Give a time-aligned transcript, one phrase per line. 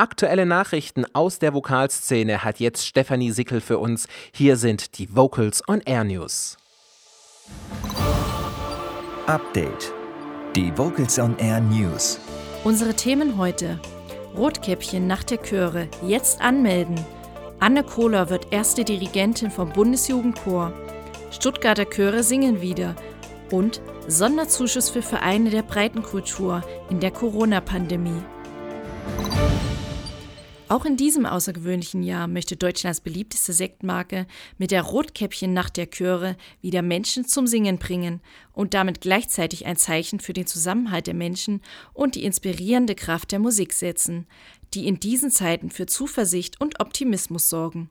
[0.00, 4.08] Aktuelle Nachrichten aus der Vokalszene hat jetzt Stefanie Sickel für uns.
[4.32, 6.56] Hier sind die Vocals on Air News.
[9.26, 9.92] Update.
[10.56, 12.18] Die Vocals on Air News.
[12.64, 13.78] Unsere Themen heute.
[14.34, 15.86] Rotkäppchen nach der Chöre.
[16.02, 16.98] Jetzt anmelden.
[17.58, 20.72] Anne Kohler wird erste Dirigentin vom Bundesjugendchor.
[21.30, 22.96] Stuttgarter Chöre singen wieder.
[23.50, 28.22] Und Sonderzuschuss für Vereine der Breitenkultur in der Corona-Pandemie.
[30.70, 36.36] Auch in diesem außergewöhnlichen Jahr möchte Deutschlands beliebteste Sektmarke mit der Rotkäppchen Nacht der Chöre
[36.62, 38.20] wieder Menschen zum Singen bringen
[38.52, 41.60] und damit gleichzeitig ein Zeichen für den Zusammenhalt der Menschen
[41.92, 44.28] und die inspirierende Kraft der Musik setzen,
[44.72, 47.90] die in diesen Zeiten für Zuversicht und Optimismus sorgen.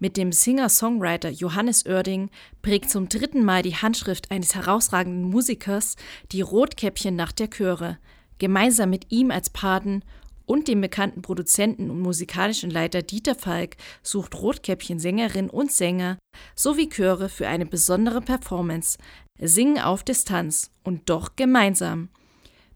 [0.00, 2.30] Mit dem Singer-Songwriter Johannes Oerding
[2.62, 5.94] prägt zum dritten Mal die Handschrift eines herausragenden Musikers
[6.32, 7.98] die Rotkäppchen Nacht der Chöre,
[8.40, 10.02] gemeinsam mit ihm als Paten
[10.48, 16.16] und dem bekannten Produzenten und musikalischen Leiter Dieter Falk sucht Rotkäppchen Sängerinnen und Sänger
[16.56, 18.96] sowie Chöre für eine besondere Performance,
[19.38, 22.08] Singen auf Distanz und doch gemeinsam.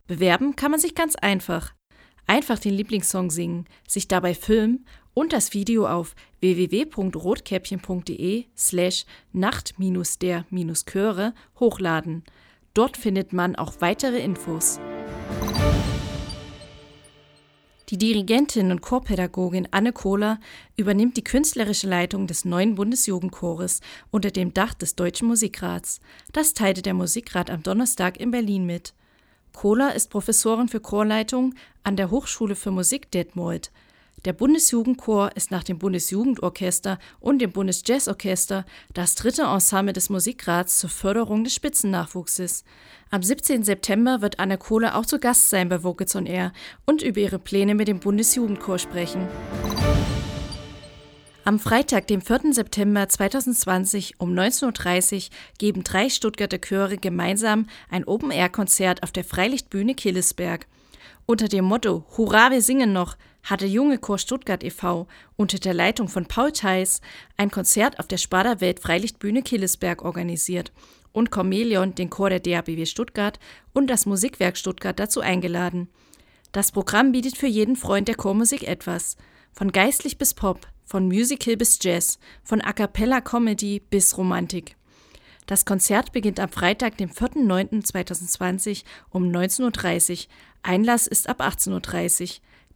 [0.07, 1.73] Bewerben kann man sich ganz einfach.
[2.27, 12.23] Einfach den Lieblingssong singen, sich dabei filmen und das Video auf www.rotkäppchen.de slash nacht-der-chöre hochladen.
[12.75, 14.79] Dort findet man auch weitere Infos.
[17.93, 20.41] Die Dirigentin und Chorpädagogin Anne Kohler
[20.79, 26.01] übernimmt die künstlerische Leitung des neuen Bundesjugendchores unter dem Dach des Deutschen Musikrats.
[26.33, 28.95] Das teilte der Musikrat am Donnerstag in Berlin mit.
[29.53, 31.55] Kohler ist Professorin für Chorleitung
[31.85, 33.71] an der Hochschule für Musik Detmold.
[34.25, 38.65] Der Bundesjugendchor ist nach dem Bundesjugendorchester und dem Bundesjazzorchester
[38.95, 42.63] das dritte Ensemble des Musikrats zur Förderung des Spitzennachwuchses.
[43.11, 43.65] Am 17.
[43.65, 46.53] September wird Anne Kohle auch zu Gast sein bei Vocals on Air
[46.87, 49.27] und über ihre Pläne mit dem Bundesjugendchor sprechen.
[51.45, 52.53] Am Freitag, dem 4.
[52.53, 59.97] September 2020 um 19.30 Uhr geben drei Stuttgarter Chöre gemeinsam ein Open-Air-Konzert auf der Freilichtbühne
[59.97, 60.69] Killesberg.
[61.27, 65.07] Unter dem Motto Hurra, wir singen noch hatte Junge Chor Stuttgart e.V.
[65.37, 67.01] unter der Leitung von Paul Theis
[67.37, 70.73] ein Konzert auf der Sparda Welt Freilichtbühne Killesberg organisiert
[71.13, 73.39] und Cormelion, den Chor der DABW Stuttgart
[73.73, 75.89] und das Musikwerk Stuttgart dazu eingeladen.
[76.53, 79.17] Das Programm bietet für jeden Freund der Chormusik etwas.
[79.53, 84.77] Von geistlich bis Pop, von Musical bis Jazz, von A cappella Comedy bis Romantik.
[85.47, 90.19] Das Konzert beginnt am Freitag, dem 4.9.2020 um 19.30 Uhr.
[90.63, 92.29] Einlass ist ab 18.30 Uhr.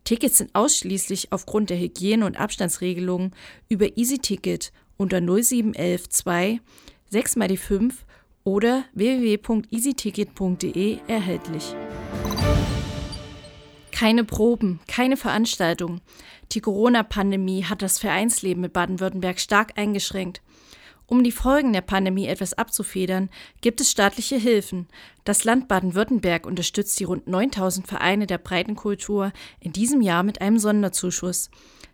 [0.05, 3.35] Tickets sind ausschließlich aufgrund der Hygiene- und Abstandsregelungen
[3.69, 6.61] über EasyTicket unter 07112
[7.09, 8.05] 6 mal die 5
[8.45, 11.75] oder www.easyticket.de erhältlich.
[13.91, 16.01] Keine Proben, keine Veranstaltungen.
[16.53, 20.43] Die Corona-Pandemie hat das Vereinsleben in Baden-Württemberg stark eingeschränkt.
[21.09, 23.31] Um die Folgen der Pandemie etwas abzufedern,
[23.61, 24.89] gibt es staatliche Hilfen.
[25.25, 30.59] Das Land Baden-Württemberg unterstützt die rund 9000 Vereine der Breitenkultur in diesem Jahr mit einem
[30.59, 31.51] Sonderzuschuss.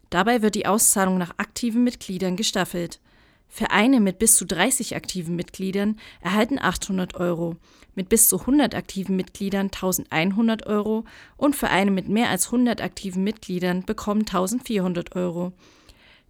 [0.09, 3.01] Dabei wird die Auszahlung nach aktiven Mitgliedern gestaffelt.
[3.49, 7.57] Vereine mit bis zu 30 aktiven Mitgliedern erhalten 800 Euro,
[7.95, 11.05] mit bis zu 100 aktiven Mitgliedern 1100 Euro
[11.37, 15.53] und Vereine mit mehr als 100 aktiven Mitgliedern bekommen 1400 Euro.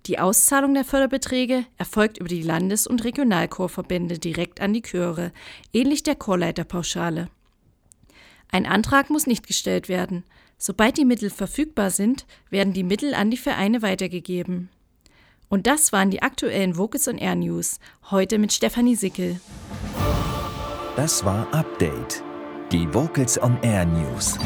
[0.07, 5.33] Die Auszahlung der Förderbeträge erfolgt über die Landes- und Regionalchorverbände direkt an die Chöre,
[5.73, 7.29] ähnlich der Chorleiterpauschale.
[8.51, 10.25] Ein Antrag muss nicht gestellt werden.
[10.59, 14.69] Sobald die Mittel verfügbar sind, werden die Mittel an die Vereine weitergegeben.
[15.49, 17.79] Und das waren die aktuellen Vocals on Air News,
[18.11, 19.41] heute mit Stefanie Sickel.
[20.97, 22.23] Das war Update,
[22.73, 24.39] die Vocals on Air News.